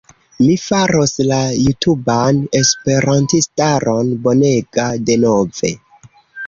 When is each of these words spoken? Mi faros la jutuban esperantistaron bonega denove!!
Mi 0.45 0.53
faros 0.61 1.13
la 1.31 1.37
jutuban 1.65 2.41
esperantistaron 2.63 4.13
bonega 4.27 4.89
denove!! 5.11 5.77